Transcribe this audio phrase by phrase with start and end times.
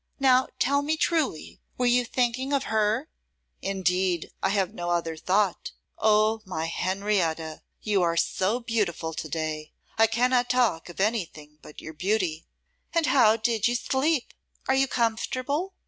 [0.19, 3.07] Now tell me truly, were you thinking of her?'
[3.61, 5.73] 'Indeed, I have no other thought.
[5.99, 7.61] Oh, my Henrietta!
[7.83, 9.73] you are so beautiful to day.
[9.99, 12.47] I cannot talk of anything but your beauty.'
[12.95, 14.33] 'And how did you sleep?
[14.67, 15.75] Are you comfortable?